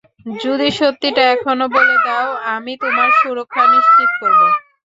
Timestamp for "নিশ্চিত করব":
3.73-4.41